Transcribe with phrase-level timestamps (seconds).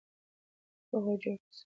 [0.91, 1.57] روغ او جوړ اوسئ.